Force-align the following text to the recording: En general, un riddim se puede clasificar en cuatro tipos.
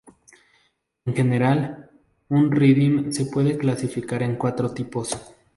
En 1.05 1.15
general, 1.15 1.91
un 2.29 2.51
riddim 2.51 3.11
se 3.11 3.27
puede 3.27 3.59
clasificar 3.59 4.23
en 4.23 4.35
cuatro 4.35 4.73
tipos. 4.73 5.15